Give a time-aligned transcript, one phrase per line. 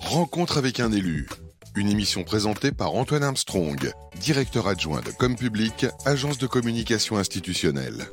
[0.00, 1.28] Rencontre avec un élu.
[1.74, 3.90] Une émission présentée par Antoine Armstrong,
[4.20, 8.08] directeur adjoint de Com Public, agence de communication institutionnelle.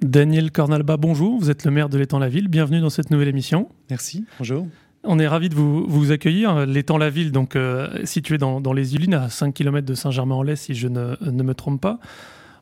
[0.00, 1.38] Daniel Cornalba, bonjour.
[1.38, 2.48] Vous êtes le maire de l'étang-la-ville.
[2.48, 3.68] Bienvenue dans cette nouvelle émission.
[3.90, 4.66] Merci, bonjour.
[5.04, 6.66] On est ravi de vous, accueillir.
[6.66, 11.16] L'étang-la-ville, donc euh, situé dans, les Yvelines, à 5 km de Saint-Germain-en-Laye, si je ne,
[11.20, 11.98] me trompe pas.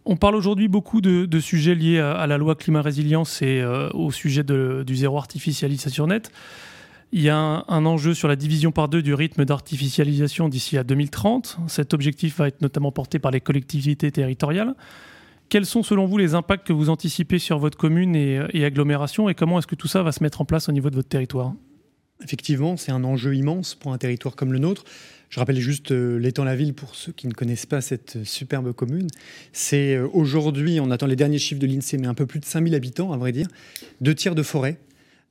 [0.06, 4.44] On parle aujourd'hui beaucoup de, sujets liés à, la loi climat-résilience et euh, au sujet
[4.44, 6.30] du zéro artificialisation net.
[7.12, 10.84] Il y a un, enjeu sur la division par deux du rythme d'artificialisation d'ici à
[10.84, 11.58] 2030.
[11.68, 14.74] Cet objectif va être notamment porté par les collectivités territoriales.
[15.48, 19.28] Quels sont selon vous les impacts que vous anticipez sur votre commune et, et agglomération
[19.28, 21.08] et comment est-ce que tout ça va se mettre en place au niveau de votre
[21.08, 21.54] territoire?
[22.22, 24.84] Effectivement, c'est un enjeu immense pour un territoire comme le nôtre.
[25.30, 29.08] Je rappelle juste euh, l'étang-la-ville pour ceux qui ne connaissent pas cette superbe commune.
[29.52, 32.44] C'est euh, aujourd'hui, on attend les derniers chiffres de l'INSEE, mais un peu plus de
[32.44, 33.48] 5000 habitants, à vrai dire,
[34.00, 34.78] deux tiers de forêt.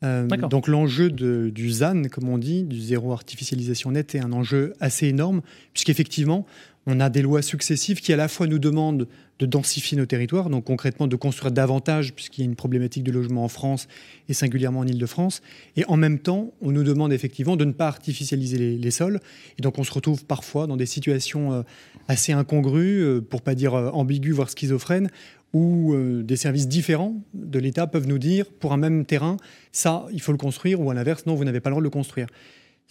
[0.03, 4.73] Euh, donc l'enjeu du ZAN, comme on dit, du zéro artificialisation nette, est un enjeu
[4.81, 6.45] assez énorme, puisqu'effectivement,
[6.85, 9.07] on a des lois successives qui à la fois nous demandent
[9.39, 13.11] de densifier nos territoires, donc concrètement de construire davantage, puisqu'il y a une problématique de
[13.11, 13.87] logement en France
[14.29, 15.41] et singulièrement en Ile-de-France.
[15.75, 19.19] Et en même temps, on nous demande effectivement de ne pas artificialiser les, sols.
[19.57, 21.61] Et donc on se retrouve parfois dans des situations euh,
[22.07, 25.09] assez incongrues, euh, pour pas dire euh, ambiguës, voire schizophrènes,
[25.53, 29.37] où des services différents de l'État peuvent nous dire, pour un même terrain,
[29.71, 31.85] ça, il faut le construire, ou à l'inverse, non, vous n'avez pas le droit de
[31.85, 32.25] le construire.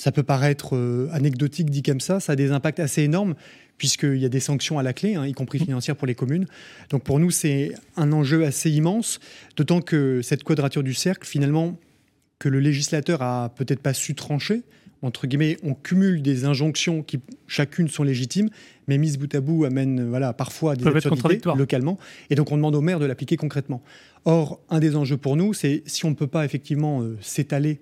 [0.03, 0.77] Ça peut paraître
[1.13, 3.37] anecdotique dit comme ça, ça a des impacts assez énormes
[3.79, 5.67] puisqu'il y a des sanctions à la clé, hein, y compris mm.
[5.67, 6.47] financières pour les communes.
[6.91, 9.21] Donc pour nous, c'est un enjeu assez immense,
[9.57, 11.79] d'autant que cette quadrature du cercle, finalement,
[12.41, 14.63] que le législateur a peut-être pas su trancher,
[15.03, 18.51] entre guillemets, on cumule des injonctions qui chacune sont légitimes,
[18.89, 21.97] mais mises bout à bout amènent voilà, parfois à des absurdités localement,
[22.29, 23.85] et donc on demande au maire de l'appliquer concrètement.
[24.25, 27.81] Or, un des enjeux pour nous, c'est si on ne peut pas effectivement euh, s'étaler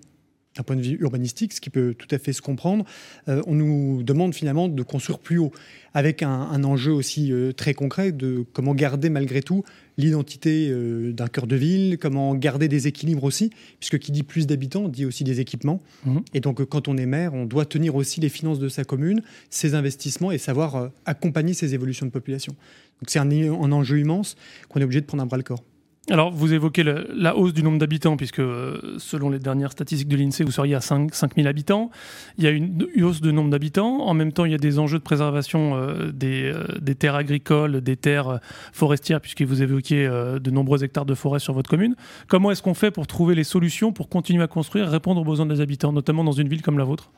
[0.57, 2.85] d'un point de vue urbanistique, ce qui peut tout à fait se comprendre,
[3.29, 5.53] euh, on nous demande finalement de construire plus haut,
[5.95, 9.65] avec un, enjeu aussi euh, très concret de comment garder malgré tout
[9.97, 14.47] l'identité euh, d'un cœur de ville, comment garder des équilibres aussi, puisque qui dit plus
[14.47, 15.81] d'habitants dit aussi des équipements.
[16.05, 16.23] Mhm.
[16.35, 19.23] Et donc quand on est maire, on doit tenir aussi les finances de sa commune,
[19.51, 22.55] ses investissements et savoir accompagner ces évolutions de population.
[23.01, 24.37] Donc c'est un, un enjeu immense
[24.69, 25.63] qu'on est obligé de prendre un bras le corps.
[26.09, 30.17] Alors, vous évoquez la hausse du nombre d'habitants, puisque euh, selon les dernières statistiques de
[30.17, 31.91] l'INSEE, vous seriez à 5, 000 habitants.
[32.39, 34.01] Il y a une, hausse de nombre d'habitants.
[34.01, 37.81] En même temps, il y a des enjeux de préservation euh, euh, des, terres agricoles,
[37.81, 38.41] des terres
[38.73, 41.95] forestières, puisque vous évoquiez de nombreux hectares de forêt sur votre commune.
[42.29, 45.47] Comment est-ce qu'on fait pour trouver les solutions pour continuer à construire, répondre aux besoins
[45.47, 47.11] des habitants, notamment dans une ville comme la vôtre?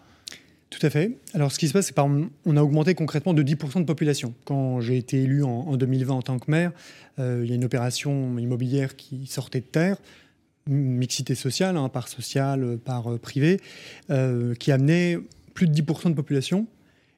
[0.73, 1.19] Tout à fait.
[1.35, 4.35] Alors, ce qui se passe, c'est qu'on a augmenté concrètement de 10% de population.
[4.47, 6.73] Quand j'ai été élu en, 2020 en tant que maire,
[7.19, 9.99] euh, il y a une opération immobilière qui sortait de terre,
[10.67, 13.61] mixité sociale, hein, par sociale, par euh, privé,
[14.11, 15.19] euh, qui amenait
[15.53, 16.67] plus de 10% de population.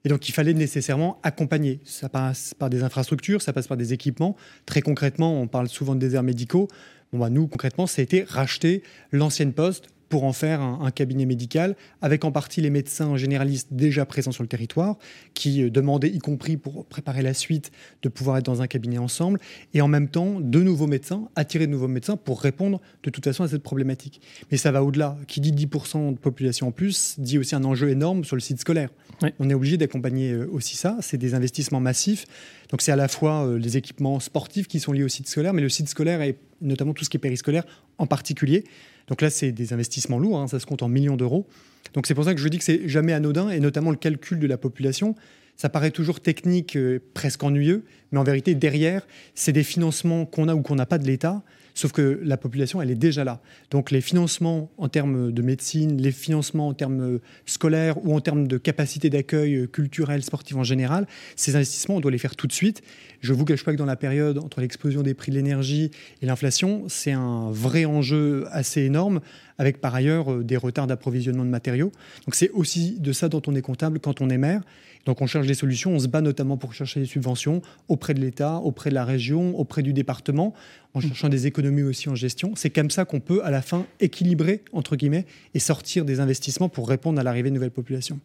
[0.05, 1.79] Et donc, il fallait nécessairement accompagner.
[1.85, 4.37] Ça passe par des infrastructures, ça passe par des équipements.
[4.67, 6.67] Très concrètement, on parle souvent de déserts médicaux.
[7.13, 8.83] Bon, bah, nous, concrètement, ça a été racheter
[9.13, 14.07] l'ancienne poste pour en faire un, cabinet médical, avec en partie les médecins généralistes déjà
[14.07, 14.97] présents sur le territoire,
[15.35, 18.99] qui euh, demandaient, y compris pour préparer la suite, de pouvoir être dans un cabinet
[18.99, 19.41] ensemble,
[19.73, 23.25] et en même temps, de nouveaux médecins, attirer de nouveaux médecins pour répondre de toute
[23.25, 24.21] façon à cette problématique.
[24.53, 25.17] Mais ça va au-delà.
[25.27, 28.61] Qui dit 10% de population en plus, dit aussi un enjeu énorme sur le site
[28.61, 28.91] scolaire.
[29.41, 30.97] On est obligé d'accompagner euh, aussi ça.
[31.01, 32.25] C'est des investissements massifs.
[32.71, 35.53] Donc c'est à la fois euh, les équipements sportifs qui sont liés au site scolaire,
[35.53, 37.65] mais le site scolaire et notamment tout ce qui est périscolaire
[37.99, 38.65] en particulier.
[39.07, 41.47] Donc là, c'est des investissements lourds, hein, ça se compte en millions d'euros.
[41.93, 44.39] Donc c'est pour ça que je dis que c'est jamais anodin, et notamment le calcul
[44.39, 45.15] de la population.
[45.57, 50.49] Ça paraît toujours technique, euh, presque ennuyeux, mais en vérité, derrière, c'est des financements qu'on
[50.49, 51.43] a ou qu'on n'a pas de l'État.
[51.75, 53.41] Sauf que la population, elle est déjà là.
[53.71, 58.47] Donc les financements en termes de médecine, les financements en termes scolaires ou en termes
[58.47, 62.53] de capacité d'accueil culturel, sportif en général, ces investissements, on doit les faire tout de
[62.53, 62.83] suite.
[63.21, 65.91] Je ne vous cache pas que dans la période entre l'explosion des prix de l'énergie
[66.23, 69.21] et l'inflation, c'est un vrai enjeu assez énorme,
[69.59, 71.93] avec par ailleurs euh, des retards d'approvisionnement de matériaux.
[72.27, 74.63] Donc c'est aussi de ça dont on est comptable quand on est maire.
[75.07, 78.21] Donc on cherche des solutions, on se bat notamment pour chercher des subventions auprès de
[78.21, 80.55] l'État, auprès de la région, auprès du département,
[80.95, 82.53] en cherchant des économies aussi en gestion.
[82.57, 86.69] C'est comme ça qu'on peut à la fin équilibrer, entre guillemets, et sortir des investissements
[86.69, 88.21] pour répondre à l'arrivée de nouvelles populations.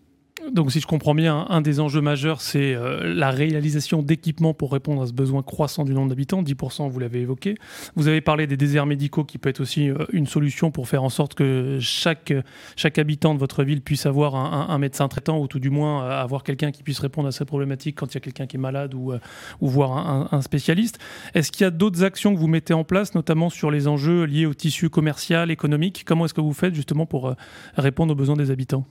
[0.52, 4.72] Donc, si je comprends bien, un des enjeux majeurs, c'est euh, la réalisation d'équipements pour
[4.72, 6.42] répondre à ce besoin croissant du nombre d'habitants.
[6.42, 7.56] 10%, vous l'avez évoqué.
[7.96, 11.04] Vous avez parlé des déserts médicaux qui peut être aussi euh, une solution pour faire
[11.04, 12.34] en sorte que chaque,
[12.76, 16.22] chaque habitant de votre ville puisse avoir un, médecin traitant ou tout du moins euh,
[16.22, 18.60] avoir quelqu'un qui puisse répondre à ces problématiques quand il y a quelqu'un qui est
[18.60, 19.14] malade ou,
[19.62, 21.00] ou voir un, un spécialiste.
[21.34, 24.24] Est-ce qu'il y a d'autres actions que vous mettez en place, notamment sur les enjeux
[24.24, 26.04] liés au tissu commercial, économique?
[26.06, 27.36] Comment est-ce que vous faites justement pour
[27.76, 28.86] répondre aux besoins des habitants?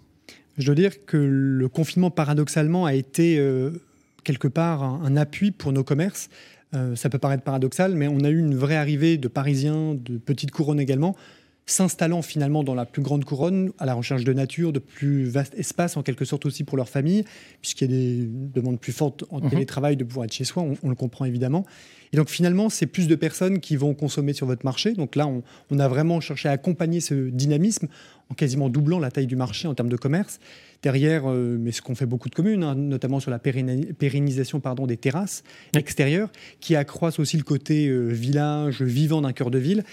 [0.59, 3.71] Je dois dire que le confinement, paradoxalement, a été euh,
[4.25, 6.29] quelque part un, appui pour nos commerces.
[6.75, 10.19] Euh, ça peut paraître paradoxal, mais on a eu une vraie arrivée de Parisiens, de
[10.19, 11.17] petites couronnes également,
[11.69, 15.55] s'installant finalement dans la plus grande couronne, à la recherche de nature, de plus vastes
[15.57, 17.25] espaces en quelque sorte aussi pour leur famille,
[17.61, 19.51] puisqu'il y a des demandes plus fortes en mhm.
[19.51, 21.67] télétravail de pouvoir être chez soi, on, le comprend évidemment.
[22.13, 24.95] Et donc finalement, c'est plus de personnes qui vont consommer sur votre marché.
[24.95, 27.89] Donc là, on, on a vraiment cherché à accompagner ce dynamisme
[28.31, 30.41] en quasiment doublant la taille du marché en termes de commerce.
[30.83, 34.87] Derrière, euh, mais ce qu'ont fait beaucoup de communes, hein, notamment sur la pérennisation pardon,
[34.87, 35.43] des terrasses
[35.75, 36.31] extérieures,
[36.61, 39.85] qui accroissent aussi le côté euh, village vivant d'un cœur de ville.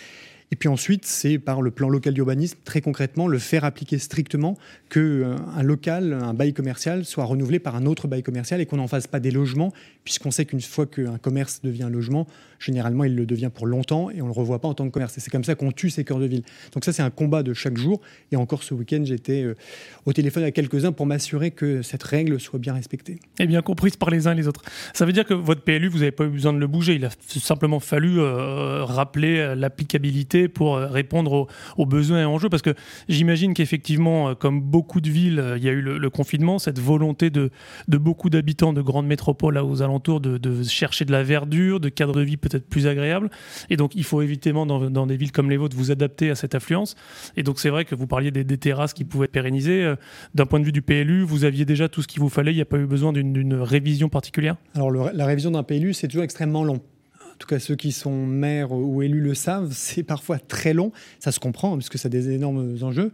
[0.51, 4.57] Et puis ensuite, c'est par le plan local d'urbanisme, très concrètement, le faire appliquer strictement
[4.89, 8.77] qu'un euh, local, un bail commercial soit renouvelé par un autre bail commercial et qu'on
[8.77, 12.27] n'en fasse pas des logements, puisqu'on sait qu'une fois qu'un commerce devient un logement,
[12.59, 14.91] généralement, il le devient pour longtemps et on ne le revoit pas en tant que
[14.91, 15.17] commerce.
[15.17, 16.43] Et c'est comme ça qu'on tue ces cœurs de ville.
[16.73, 18.01] Donc ça, c'est un combat de chaque jour.
[18.31, 19.55] Et encore ce week-end, j'étais euh,
[20.05, 23.19] au téléphone à quelques-uns pour m'assurer que cette règle soit bien respectée.
[23.39, 24.61] Et bien comprise par les uns et les autres.
[24.93, 26.95] Ça veut dire que votre PLU, vous n'avez pas eu besoin de le bouger.
[26.95, 31.47] Il a simplement fallu euh, rappeler l'applicabilité pour euh, répondre
[31.77, 32.49] aux, besoins et enjeux.
[32.49, 32.73] Parce que
[33.09, 37.51] j'imagine qu'effectivement, comme beaucoup de villes, il y a eu le, confinement, cette volonté de,
[37.87, 42.13] beaucoup d'habitants de grandes métropoles aux alentours de, de chercher de la verdure, de cadre
[42.13, 43.29] de vie peut-être plus agréable.
[43.69, 46.55] Et donc, il faut évidemment, dans, des villes comme les vôtres, vous adapter à cette
[46.55, 46.95] affluence.
[47.37, 49.83] Et donc, c'est vrai que vous parliez des, terrasses qui pouvaient être pérennisées.
[49.83, 49.95] Euh,
[50.33, 52.51] d'un point de vue du PLU, vous aviez déjà tout ce qu'il vous fallait.
[52.51, 54.55] Il n'y a pas eu besoin d'une révision particulière?
[54.75, 56.81] Alors, la révision d'un PLU, c'est toujours extrêmement long
[57.35, 60.91] en tout cas ceux qui sont maires ou élus le savent, c'est parfois très long.
[61.19, 63.11] Ça se comprend, parce que ça a des énormes enjeux.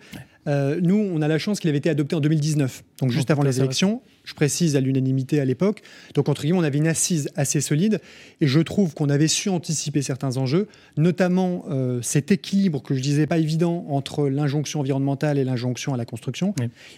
[0.48, 3.44] Euh, nous, on a la chance qu'il avait été adopté en 2019, donc juste avant
[3.44, 4.02] les élections.
[4.24, 5.82] Je précise à l'unanimité à l'époque.
[6.16, 8.00] Donc, entre guillemets, on avait une assise assez solide.
[8.40, 13.02] Et je trouve qu'on avait su anticiper certains enjeux, notamment euh, cet équilibre que je
[13.02, 16.54] disais pas évident entre l'injonction environnementale et l'injonction à la construction.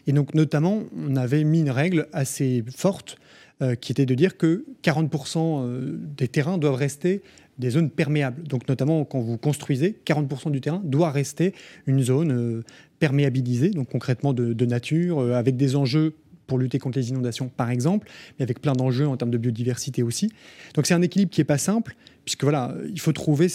[0.08, 3.18] Et donc, notamment, on avait mis une règle assez forte
[3.62, 7.22] euh, qui était de dire que 40% des terrains doivent rester
[7.60, 8.44] des zones perméables.
[8.48, 11.54] Donc notamment quand vous construisez, 40% du terrain doit rester
[11.86, 12.64] une zone
[13.04, 16.14] perméabilisée, donc concrètement de, nature, euh, avec des enjeux
[16.48, 20.04] pour lutter contre les inondations, par exemple, mais avec plein d'enjeux en termes de biodiversité
[20.04, 20.31] aussi.
[20.74, 21.95] Donc c'est un équilibre qui n'est pas simple,
[22.25, 23.48] puisque voilà, il faut trouver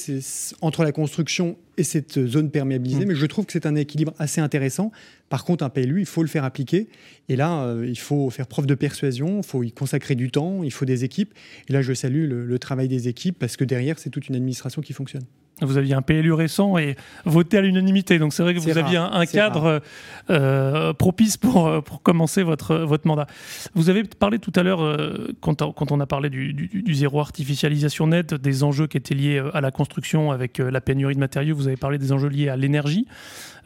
[0.60, 3.08] entre la construction et cette zone perméabilisée, mm.
[3.08, 4.90] mais je trouve que c'est un équilibre assez intéressant.
[5.28, 6.88] Par contre, un PLU, il faut le faire appliquer,
[7.28, 10.62] et là, euh, il faut faire preuve de persuasion, il faut y consacrer du temps,
[10.62, 11.34] il faut des équipes,
[11.68, 14.82] et là, je salue le travail des équipes, parce que derrière, c'est toute une administration
[14.82, 15.24] qui fonctionne.
[15.60, 18.18] Vous aviez un PLU récent et voté à l'unanimité.
[18.18, 19.82] Donc c'est vrai que vous aviez un, cadre
[20.30, 23.26] euh, propice pour, euh, pour commencer votre, votre mandat.
[23.74, 27.20] Vous avez parlé tout à l'heure, euh, quand, quand, on a parlé du, du, zéro
[27.20, 31.56] artificialisation nette, des enjeux qui étaient liés à la construction avec la pénurie de matériaux,
[31.56, 33.06] vous avez parlé des enjeux liés à l'énergie.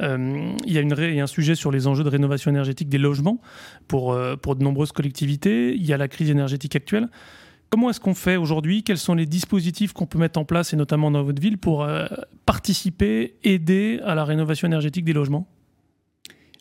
[0.00, 2.88] il, y a une il y a un sujet sur les enjeux de rénovation énergétique
[2.88, 3.40] des logements
[3.88, 5.74] pour, pour de nombreuses collectivités.
[5.74, 7.08] Il y a la crise énergétique actuelle.
[7.72, 8.82] Comment est-ce qu'on fait aujourd'hui?
[8.82, 11.84] Quels sont les dispositifs qu'on peut mettre en place, et notamment dans votre ville, pour
[11.84, 12.04] euh,
[12.44, 15.46] participer, aider à la rénovation énergétique des logements?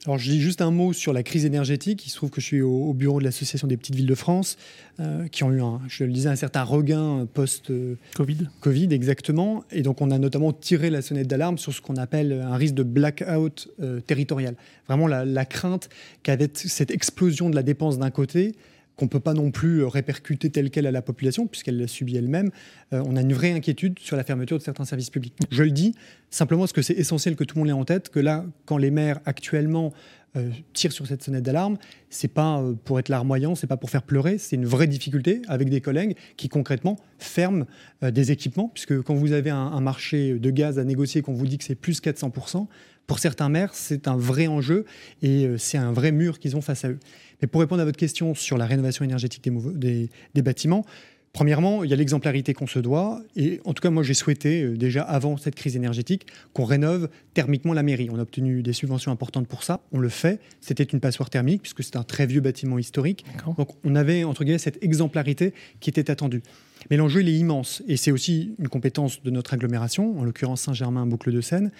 [0.06, 2.08] Alors, je dis juste un mot sur la crise énergétique.
[2.08, 4.58] Il se trouve que je suis au, bureau de l'Association des petites villes de France,
[5.02, 8.38] euh, qui ont eu, un, je le disais, un certain regain post-Covid.
[8.44, 9.66] Euh, Covid, exactement.
[9.70, 12.76] Et donc, on a notamment tiré la sonnette d'alarme sur ce qu'on appelle un risque
[12.76, 13.68] de blackout
[14.08, 14.56] territorial.
[14.88, 15.90] Vraiment, la, la crainte
[16.24, 18.56] qu'avec cette explosion de la dépense d'un côté,
[19.02, 21.88] qu'on ne peut pas non plus euh, répercuter telle qu'elle à la population, puisqu'elle l'a
[21.88, 22.52] subi elle-même,
[22.94, 25.34] euh, on a une vraie inquiétude sur la fermeture de certains services publics.
[25.50, 25.96] Je le dis
[26.30, 28.78] simplement parce que c'est essentiel que tout le monde l'ait en tête, que là, quand
[28.78, 29.92] les maires actuellement
[30.36, 31.78] euh, tirent sur cette sonnette d'alarme,
[32.10, 35.70] c'est pas pour être larmoyant, c'est pas pour faire pleurer, c'est une vraie difficulté avec
[35.70, 37.66] des collègues qui concrètement ferment
[38.02, 41.48] des équipements, puisque quand vous avez un, un marché de gaz à négocier, qu'on vous
[41.48, 42.68] dit que c'est plus 400%,
[43.08, 44.86] pour certains maires, c'est un vrai enjeu
[45.22, 47.00] et c'est un vrai mur qu'ils ont face à eux.
[47.42, 50.86] Mais pour répondre à votre question sur la rénovation énergétique des, bâtiments,
[51.34, 53.22] Premièrement, il y a l'exemplarité qu'on se doit.
[53.38, 57.08] Et en tout cas, moi, j'ai souhaité, euh, déjà avant cette crise énergétique, qu'on rénove
[57.34, 58.10] thermiquement la mairie.
[58.12, 59.80] On a obtenu des subventions importantes pour ça.
[59.94, 60.42] On le fait.
[60.60, 63.26] C'était une passoire thermique, puisque c'est un très vieux bâtiment historique.
[63.58, 66.44] Donc, on avait, entre guillemets, cette exemplarité qui était attendue.
[66.90, 67.82] Mais l'enjeu, il est immense.
[67.88, 71.72] Et c'est aussi une compétence de notre agglomération, en l'occurrence Saint-Germain, Boucle de Seine.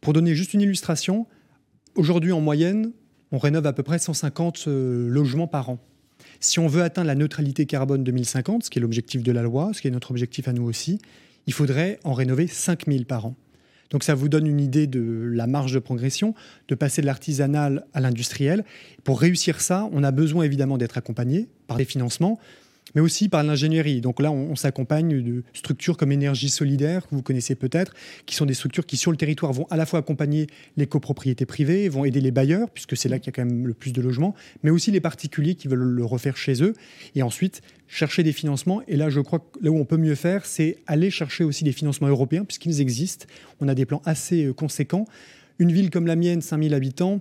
[0.00, 1.26] Pour donner juste une illustration,
[1.96, 2.92] aujourd'hui, en moyenne,
[3.32, 5.78] on rénove à peu près 150 logements par an.
[6.44, 9.70] Si on veut atteindre la neutralité carbone 2050, ce qui est l'objectif de la loi,
[9.72, 10.98] ce qui est notre objectif à nous aussi,
[11.46, 13.36] il faudrait en rénover 5000 par an.
[13.90, 16.34] Donc ça vous donne une idée de la marge de progression,
[16.66, 18.64] de passer de l'artisanal à l'industriel.
[19.04, 22.40] Pour réussir ça, on a besoin évidemment d'être accompagné par des financements,
[22.94, 24.00] mais aussi par l'ingénierie.
[24.00, 27.94] Donc là, on, s'accompagne de structures comme Énergie Solidaire, que vous connaissez peut-être,
[28.26, 30.46] qui sont des structures qui, sur le territoire, vont à la fois accompagner
[30.76, 33.66] les copropriétés privées, vont aider les bailleurs, puisque c'est là qu'il y a quand même
[33.66, 36.74] le plus de logements, mais aussi les particuliers qui veulent le refaire chez eux,
[37.14, 38.82] et ensuite chercher des financements.
[38.88, 41.64] Et là, je crois que là où on peut mieux faire, c'est aller chercher aussi
[41.64, 43.26] des financements européens, puisqu'ils existent.
[43.60, 45.06] On a des plans assez euh, conséquents.
[45.58, 47.20] Une ville comme la mienne, 5000 habitants,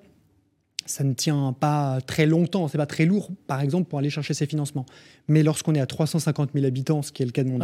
[0.85, 4.33] ça ne tient pas très longtemps, c'est pas très lourd, par exemple, pour aller chercher
[4.33, 4.85] ces financements.
[5.27, 7.59] Mais lorsqu'on est à 350 000 habitants, ce qui est le cas de mon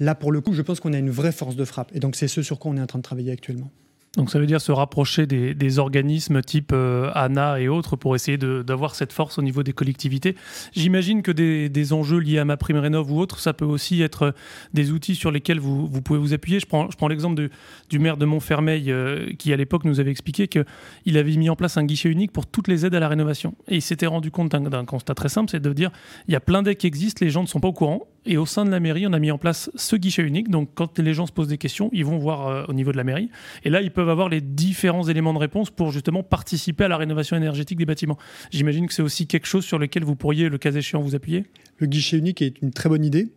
[0.00, 1.90] là, pour le coup, je pense qu'on a une vraie force de frappe.
[1.94, 3.70] Et donc, c'est ce sur quoi on est en train de travailler actuellement.
[4.16, 8.38] Donc ça veut dire se rapprocher des, organismes type euh, ANA et autres pour essayer
[8.38, 10.34] d'avoir cette force au niveau des collectivités.
[10.72, 14.22] J'imagine que des, enjeux liés à ma prime rénov ou autres, ça peut aussi être
[14.22, 14.32] euh,
[14.72, 16.58] des outils sur lesquels vous, pouvez vous appuyer.
[16.58, 17.48] Je prends, je prends l'exemple
[17.88, 21.56] du maire de Montfermeil euh, qui à l'époque nous avait expliqué qu'il avait mis en
[21.56, 23.54] place un guichet unique pour toutes les aides à la rénovation.
[23.68, 25.90] Et il s'était rendu compte d'un constat très simple, c'est de dire
[26.26, 28.06] il y a plein d'aides qui existent, les gens ne sont pas au courant.
[28.26, 30.50] Et au sein de la mairie, on a mis en place ce guichet unique.
[30.50, 33.04] Donc quand les gens se posent des questions, ils vont voir au niveau de la
[33.04, 33.30] mairie.
[33.64, 36.96] Et là, ils peuvent avoir les différents éléments de réponse pour justement participer à la
[36.96, 38.18] rénovation énergétique des bâtiments.
[38.50, 41.46] J'imagine que c'est aussi quelque chose sur lequel vous pourriez, le cas échéant, vous appuyer?
[41.78, 43.28] Le guichet unique est une très bonne idée.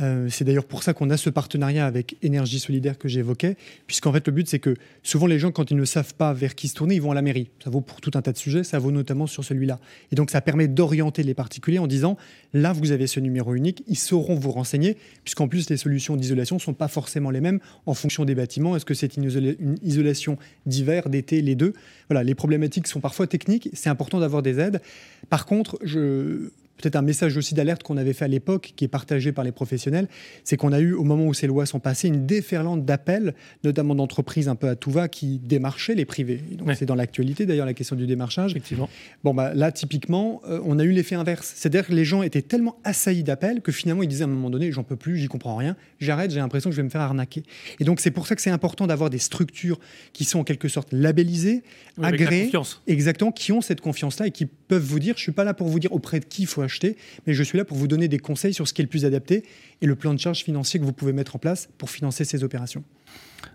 [0.00, 3.56] Euh, c'est d'ailleurs pour ça qu'on a ce partenariat avec Énergie Solidaire que j'évoquais,
[3.86, 6.54] puisqu'en fait le but c'est que souvent les gens quand ils ne savent pas vers
[6.54, 7.50] qui se tourner, ils vont à la mairie.
[7.62, 9.78] Ça vaut pour tout un tas de sujets, ça vaut notamment sur celui-là.
[10.10, 12.16] Et donc ça permet d'orienter les particuliers en disant
[12.54, 16.56] là vous avez ce numéro unique, ils sauront vous renseigner, puisqu'en plus les solutions d'isolation
[16.56, 18.74] ne sont pas forcément les mêmes en fonction des bâtiments.
[18.76, 21.74] Est-ce que c'est une, une, isolation d'hiver, d'été, les deux?
[22.08, 24.80] Voilà, les problématiques sont parfois techniques, c'est important d'avoir des aides.
[25.28, 28.88] Par contre, je peut-être un message aussi d'alerte qu'on avait fait à l'époque, qui est
[28.88, 30.08] partagé par les professionnels,
[30.44, 33.94] c'est qu'on a eu, au moment où ces lois sont passées, une déferlante d'appels, notamment
[33.94, 36.40] d'entreprises un peu à tout va, qui démarchaient les privés.
[36.74, 38.52] C'est dans l'actualité d'ailleurs la question du démarchage.
[38.52, 38.88] Effectivement.
[39.24, 41.52] Bon, bah, là, typiquement, euh, on a eu l'effet inverse.
[41.54, 44.50] C'est-à-dire que les gens étaient tellement assaillis d'appels que finalement ils disaient à un moment
[44.50, 47.00] donné, j'en peux plus, j'y comprends rien, j'arrête, j'ai l'impression que je vais me faire
[47.00, 47.42] arnaquer.
[47.80, 49.78] Et donc c'est pour ça que c'est important d'avoir des structures
[50.12, 51.62] qui sont en quelque sorte labellisées,
[52.02, 52.50] agréées,
[52.86, 55.68] exactement, qui ont cette confiance-là et qui peuvent vous dire, je suis pas là pour
[55.68, 58.08] vous dire auprès de qui il faut acheter, mais je suis là pour vous donner
[58.08, 59.44] des conseils sur ce qui est le plus adapté
[59.80, 62.44] et le plan de charge financier que vous pouvez mettre en place pour financer ces
[62.44, 62.84] opérations.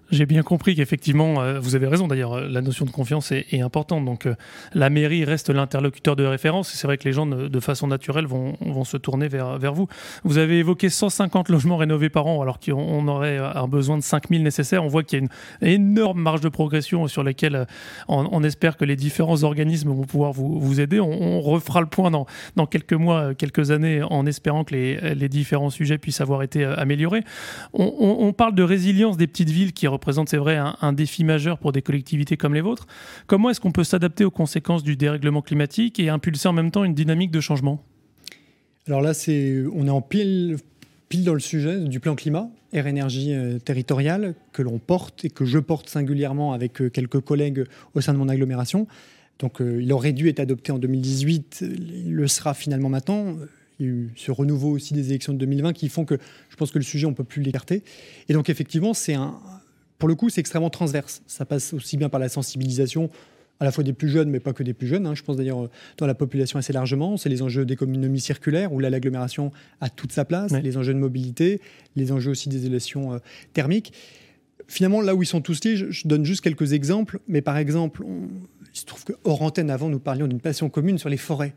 [0.10, 3.60] J'ai bien compris qu'effectivement, euh, vous avez raison d'ailleurs, euh, la notion de confiance est,
[3.60, 4.06] importante.
[4.06, 4.36] Donc euh,
[4.74, 8.25] la mairie reste l'interlocuteur de référence et c'est vrai que les gens de, façon naturelle
[8.25, 9.88] vont, vont se tourner vers, vers vous.
[10.24, 14.44] Vous avez évoqué 150 logements rénovés par an alors qu'on aurait un besoin de 5000
[14.44, 14.84] nécessaires.
[14.84, 17.65] On voit qu'il y a une énorme marge de progression sur laquelle
[18.08, 21.00] on, espère que les différents organismes vont pouvoir vous, vous aider.
[21.00, 25.29] On, refera le point dans, dans quelques mois, quelques années en espérant que les, les
[25.29, 27.24] différents sujets puissent avoir été améliorés.
[27.74, 31.58] On, on parle de résilience des petites villes qui représente, c'est vrai, un, défi majeur
[31.60, 32.88] pour des collectivités comme les vôtres.
[33.28, 36.84] Comment est-ce qu'on peut s'adapter aux conséquences du dérèglement climatique et impulser en même temps
[36.84, 37.84] une dynamique de changement?
[38.88, 40.58] Alors là, c'est, on est en pile,
[41.10, 45.30] pile dans le sujet du plan climat, air énergie euh, territoriale, que l'on porte et
[45.30, 48.88] que je porte singulièrement avec euh, quelques collègues au sein de mon agglomération.
[49.40, 53.36] Donc euh, il aurait dû être adopté en 2018, il le sera finalement maintenant.
[53.80, 56.18] Il y a eu ce renouveau aussi des élections de 2020 qui font que
[56.50, 57.84] je pense que le sujet, on ne peut plus l'écarter.
[58.28, 59.40] Et donc effectivement, c'est un,
[59.98, 61.22] pour le coup, c'est extrêmement transverse.
[61.27, 63.10] Ça passe aussi bien par la sensibilisation
[63.60, 65.08] à la fois des plus jeunes, mais pas que des plus jeunes.
[65.08, 65.16] Hein.
[65.16, 67.18] Je pense d'ailleurs euh, dans la population assez largement.
[67.18, 69.51] C'est les enjeux d'économie circulaire, où là, l'agglomération
[69.82, 71.62] a toute sa place, les enjeux de mobilité,
[71.96, 73.20] les enjeux aussi d'isolation euh,
[73.54, 73.94] thermique.
[74.68, 77.20] Finalement, là où ils sont tous liés, je, donne juste quelques exemples.
[77.27, 78.04] Mais par exemple,
[78.74, 81.56] il se trouve que hors antenne, avant, nous parlions d'une passion commune sur les forêts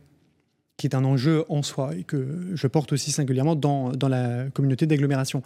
[0.76, 4.44] qui est un enjeu en soi et que je porte aussi singulièrement dans, dans la
[4.54, 5.42] communauté d'agglomération.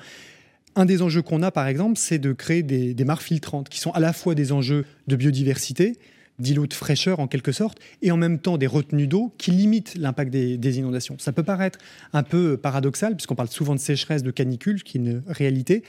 [0.76, 3.78] Un des enjeux qu'on a, par exemple, c'est de créer des, des, mares filtrantes, qui
[3.78, 5.96] sont à la fois des enjeux de biodiversité,
[6.38, 9.94] d'îlots de fraîcheur en quelque sorte, et en même temps des retenues d'eau qui limitent
[9.96, 11.16] l'impact des, des, inondations.
[11.18, 11.78] Ça peut paraître
[12.12, 15.84] un peu paradoxal, puisqu'on parle souvent de sécheresse, de canicule, qui est une réalité,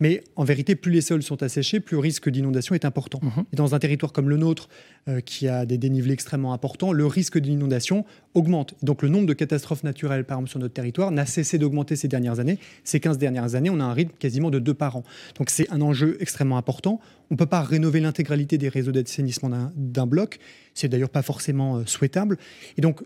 [0.00, 3.20] mais en vérité, plus les sols sont asséchés, plus le risque d'inondation est important.
[3.22, 3.44] Mhm.
[3.52, 4.68] Et dans un territoire comme le nôtre,
[5.08, 8.74] euh, qui a des dénivelés extrêmement importants, le risque d'inondation augmente.
[8.82, 12.06] Donc le nombre de catastrophes naturelles, par exemple, sur notre territoire, n'a cessé d'augmenter ces
[12.06, 12.58] dernières années.
[12.84, 15.02] Ces 15 dernières années, on a un rythme quasiment de deux par an.
[15.36, 17.00] Donc c'est un enjeu extrêmement important.
[17.30, 20.38] On ne peut pas rénover l'intégralité des réseaux d'assainissement d'un bloc.
[20.74, 22.38] C'est d'ailleurs pas forcément euh, souhaitable.
[22.76, 23.02] Et donc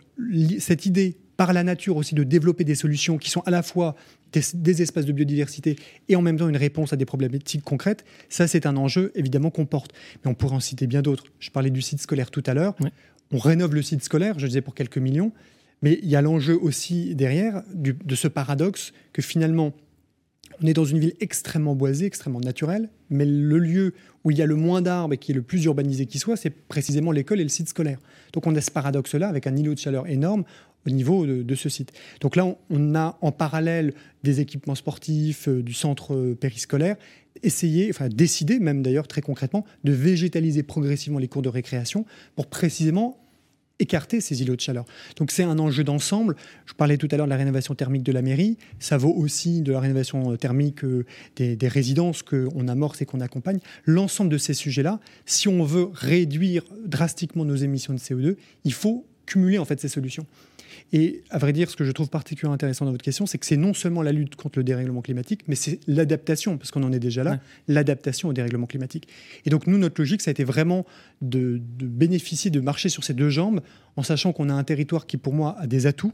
[0.58, 3.96] cette idée par la nature aussi de développer des solutions qui sont à la fois
[4.32, 5.74] des, espaces de biodiversité
[6.08, 9.50] et en même temps une réponse à des problématiques concrètes, ça c'est un enjeu évidemment
[9.50, 9.90] qu'on porte.
[10.24, 11.24] Mais on pourrait en citer bien d'autres.
[11.40, 12.76] Je parlais du site scolaire tout à l'heure.
[13.32, 15.32] on rénove le site scolaire, je disais pour quelques millions,
[15.82, 19.72] mais il y a l'enjeu aussi derrière de ce paradoxe que finalement,
[20.62, 23.94] on est dans une ville extrêmement boisée, extrêmement naturelle, mais le lieu
[24.24, 26.36] où il y a le moins d'arbres et qui est le plus urbanisé qui soit,
[26.36, 27.98] c'est précisément l'école et le site scolaire.
[28.32, 30.44] Donc on a ce paradoxe-là avec un îlot de chaleur énorme
[30.86, 31.92] au niveau de, ce site.
[32.20, 36.96] Donc là, on, a en parallèle des équipements sportifs, euh, du centre euh, périscolaire,
[37.42, 42.46] essayé, enfin décidé même d'ailleurs très concrètement, de végétaliser progressivement les cours de récréation pour
[42.46, 43.18] précisément
[43.78, 44.84] écarter ces îlots de chaleur.
[45.16, 46.36] Donc c'est un enjeu d'ensemble.
[46.66, 48.56] Je parlais tout à l'heure de la rénovation thermique de la mairie.
[48.78, 51.04] Ça vaut aussi de la rénovation thermique euh,
[51.36, 53.58] des, des résidences qu'on amorce et qu'on accompagne.
[53.84, 59.06] L'ensemble de ces sujets-là, si on veut réduire drastiquement nos émissions de CO2, il faut
[59.26, 60.26] cumuler en fait ces solutions.
[60.92, 63.46] Et à vrai dire, ce que je trouve particulièrement intéressant dans votre question, c'est que
[63.46, 66.92] c'est non seulement la lutte contre le dérèglement climatique, mais c'est l'adaptation, parce qu'on en
[66.92, 69.08] est déjà là, l'adaptation au dérèglement climatique.
[69.44, 70.86] Et donc nous, notre logique, ça a été vraiment
[71.20, 73.60] de, de bénéficier, de marcher sur ces deux jambes,
[73.96, 76.12] en sachant qu'on a un territoire qui, pour moi, a des atouts.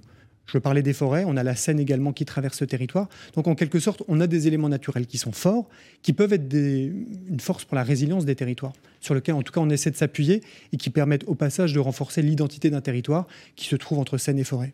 [0.48, 3.08] Je parlais des forêts, on a la Seine également qui traverse ce territoire.
[3.34, 5.68] Donc en quelque sorte, on a des éléments naturels qui sont forts,
[6.02, 9.60] qui peuvent être une force pour la résilience des territoires, sur lesquels en tout cas
[9.60, 13.26] on essaie de s'appuyer et qui permettent au passage de renforcer l'identité d'un territoire
[13.56, 14.72] qui se trouve entre Seine et forêt.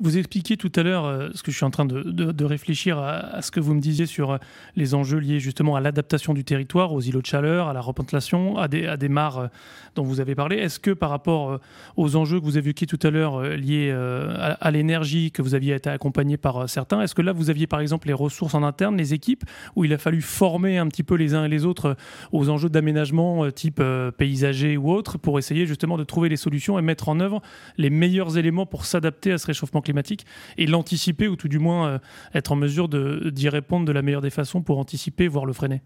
[0.00, 3.40] Vous expliquiez tout à l'heure, euh, ce que je suis en train de, réfléchir à,
[3.42, 4.38] ce que vous me disiez sur euh,
[4.74, 8.58] les enjeux liés justement à l'adaptation du territoire, aux îlots de chaleur, à la repentlation,
[8.58, 9.46] à des, à des mares euh,
[9.94, 10.56] dont vous avez parlé.
[10.56, 11.60] Est-ce que par rapport
[11.96, 15.88] aux enjeux que vous évoquiez tout à l'heure liés à, l'énergie, que vous aviez été
[15.88, 19.14] accompagné par certains, est-ce que là vous aviez par exemple les ressources en interne, les
[19.14, 19.44] équipes,
[19.76, 21.96] où il a fallu former un petit peu les uns et les autres
[22.32, 23.80] aux enjeux d'aménagement type
[24.18, 27.40] paysager ou autre, pour essayer justement de trouver les solutions et mettre en œuvre
[27.78, 30.26] les meilleurs éléments pour s'adapter à ce réchauffement climatique
[30.58, 31.98] et l'anticiper ou tout du moins euh,
[32.34, 35.80] être en mesure d'y répondre de la meilleure des façons pour anticiper, voire le freiner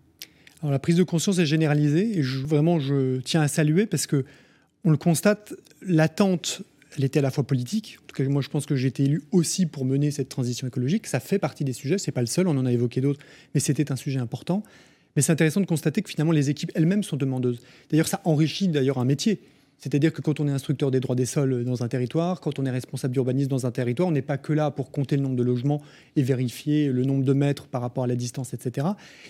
[0.64, 4.24] la prise de conscience est généralisée et vraiment je tiens à saluer parce que
[4.84, 6.62] on le constate, l'attente
[6.96, 7.98] elle était à la fois politique.
[8.02, 10.66] En tout cas, moi, je pense que j'ai été élu aussi pour mener cette transition
[10.66, 11.06] écologique.
[11.06, 11.98] Ça fait partie des sujets.
[11.98, 12.48] C'est pas le seul.
[12.48, 13.20] On en a évoqué d'autres,
[13.54, 14.64] mais c'était un sujet important.
[15.14, 17.60] Mais c'est intéressant de constater que finalement, les équipes elles-mêmes sont demandeuses.
[17.90, 19.40] D'ailleurs, ça enrichit d'ailleurs un métier.
[19.78, 22.66] C'est-à-dire que quand on est instructeur des droits des sols dans un territoire, quand on
[22.66, 25.36] est responsable d'urbanisme dans un territoire, on n'est pas que là pour compter le nombre
[25.36, 25.80] de logements
[26.16, 28.88] et vérifier le nombre de mètres par rapport à la distance, etc.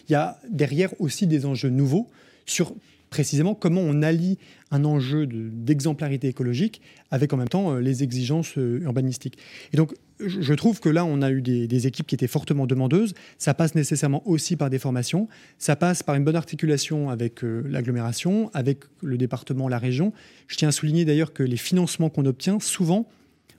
[0.09, 2.09] Il y a derrière aussi des enjeux nouveaux
[2.47, 2.73] sur
[3.11, 4.39] précisément comment on allie
[4.71, 9.39] un enjeu d'exemplarité écologique avec en même temps euh, les exigences euh, urbanistiques.
[9.73, 13.15] Et donc, je trouve que là, on a eu des, équipes qui étaient fortement demandeuses.
[13.39, 15.29] Ça passe nécessairement aussi par des formations.
[15.59, 20.13] Ça passe par une bonne articulation avec euh, l'agglomération, avec le département, la région.
[20.49, 23.09] Je tiens à souligner d'ailleurs que les financements qu'on obtient, souvent,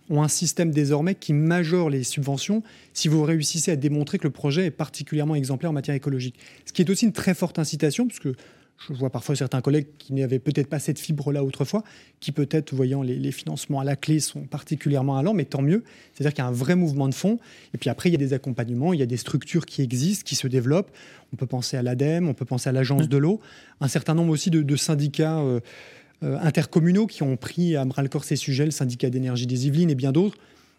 [0.10, 4.32] ont un système désormais qui majore les subventions si vous réussissez à démontrer que le
[4.32, 6.36] projet est particulièrement exemplaire en matière écologique.
[6.66, 8.30] Ce qui est aussi une très forte incitation, puisque
[8.88, 11.84] je vois parfois certains collègues qui n'avaient peut-être pas cette fibre-là autrefois,
[12.20, 15.84] qui peut-être, voyant les, financements à la clé, sont particulièrement allants, mais tant mieux.
[16.14, 17.40] C'est-à-dire qu'il y a un vrai mouvement de fond.
[17.74, 20.24] Et puis après, il y a des accompagnements, il y a des structures qui existent,
[20.26, 20.92] qui se développent.
[21.34, 23.10] On peut penser à l'ADEME, on peut penser à l'Agence mmh.
[23.10, 23.42] de l'eau,
[23.82, 25.60] un certain nombre aussi de, syndicats euh,
[26.24, 29.96] euh, intercommunaux qui ont pris à bras-le-corps ces sujets, le syndicat d'énergie des Yvelines et
[29.96, 30.38] bien d'autres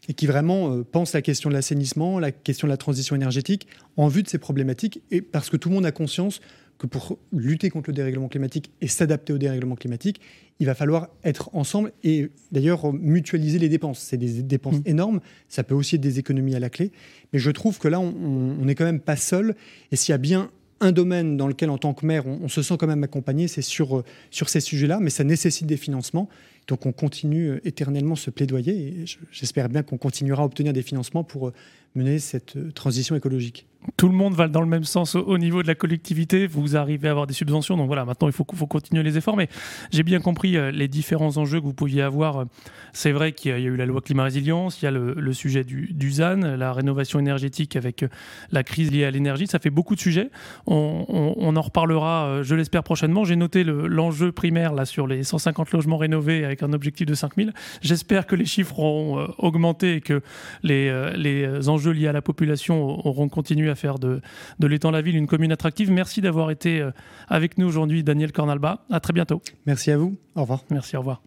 [0.08, 3.66] et qui vraiment euh, pensent la question de l'assainissement, la question de la transition énergétique
[3.96, 6.40] en vue de ces problématiques, et parce que tout le monde a conscience
[6.80, 10.18] que pour lutter contre le dérèglement climatique et s'adapter au dérèglement climatique,
[10.60, 13.98] il va falloir être ensemble et d'ailleurs mutualiser les dépenses.
[13.98, 14.86] C'est des dépenses mmh.
[14.86, 16.90] énormes, ça peut aussi être des économies à la clé,
[17.34, 19.54] mais je trouve que là, on n'est quand même pas seul.
[19.92, 22.62] Et s'il y a bien un domaine dans lequel, en tant que maire, on, se
[22.62, 26.30] sent quand même accompagné, c'est sur, euh, sur ces sujets-là, mais ça nécessite des financements.
[26.70, 30.82] Donc on continue euh, éternellement ce plaidoyer et j'espère bien qu'on continuera à obtenir des
[30.82, 31.52] financements pour euh,
[31.96, 35.66] mener cette transition écologique tout le monde va dans le même sens au, niveau de
[35.66, 36.46] la collectivité.
[36.46, 39.36] Vous arrivez à avoir des subventions, donc voilà, maintenant il faut, faut continuer les efforts.
[39.36, 39.48] Mais
[39.90, 42.44] j'ai bien compris euh, les différents enjeux que vous pouviez avoir.
[42.92, 45.64] C'est vrai qu'il y a eu la loi climat résilience, il y a le, sujet
[45.64, 48.08] du, ZAN, la rénovation énergétique avec euh,
[48.52, 49.46] la crise liée à l'énergie.
[49.46, 50.30] Ça fait beaucoup de sujets.
[50.66, 53.24] On, en reparlera, euh, je l'espère, prochainement.
[53.24, 57.52] J'ai noté l'enjeu primaire là sur les 150 logements rénovés avec un objectif de 5000.
[57.80, 60.22] J'espère que les chiffres auront augmenté et que
[60.62, 64.20] les, les enjeux liés à la population auront continué à faire de,
[64.58, 65.90] de l'étang la ville une commune attractive.
[65.90, 66.90] Merci d'avoir été euh,
[67.28, 68.84] avec nous aujourd'hui, Daniel Cornalba.
[68.90, 69.42] À très bientôt.
[69.66, 70.16] Merci à vous.
[70.34, 70.64] Au revoir.
[70.70, 71.22] Merci, au revoir.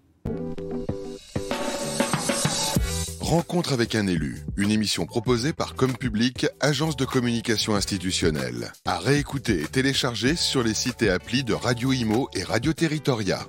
[3.20, 8.72] Rencontre avec un élu, une émission proposée par Comme Public, agence de communication institutionnelle.
[8.86, 13.48] À réécouter et télécharger sur les sites et applis de Radio Imo et Radio Territoria.